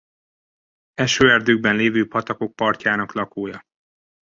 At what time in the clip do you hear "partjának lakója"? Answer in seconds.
2.55-3.63